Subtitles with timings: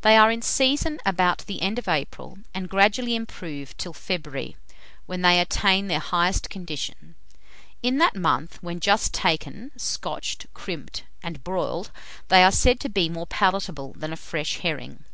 [0.00, 4.56] They are in season about the end of April, and gradually improve till February,
[5.06, 7.14] when they attain their highest condition.
[7.80, 11.92] In that month, when just taken, scotched (crimped), and broiled,
[12.26, 15.04] they are said to be more palatable than a fresh herring.